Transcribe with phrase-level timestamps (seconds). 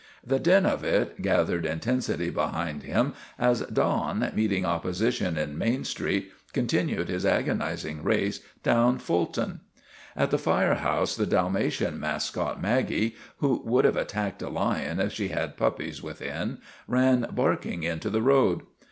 [0.25, 6.31] The din of it gathered intensity behind him as Don, meeting opposition in Main Street,
[6.53, 9.59] continued his agonizing race down Ful ton.
[10.15, 15.13] At the fire house the Dalmatian mascot Maggie, who would have attacked a lion if
[15.13, 16.57] she had puppies within,
[16.87, 18.63] ran barking into the road.